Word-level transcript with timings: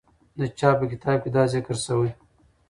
د 0.39 0.41
چا 0.59 0.69
په 0.79 0.85
کتاب 0.91 1.17
کې 1.23 1.29
دا 1.35 1.43
ذکر 1.53 1.75
سوی؟ 1.85 2.11